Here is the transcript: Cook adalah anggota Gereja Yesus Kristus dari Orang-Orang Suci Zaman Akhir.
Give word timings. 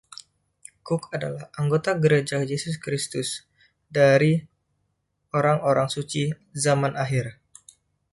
Cook 0.87 1.03
adalah 1.17 1.45
anggota 1.61 1.91
Gereja 2.03 2.37
Yesus 2.51 2.75
Kristus 2.83 3.29
dari 3.97 4.33
Orang-Orang 5.39 5.89
Suci 5.93 6.23
Zaman 6.65 6.93
Akhir. 7.03 7.27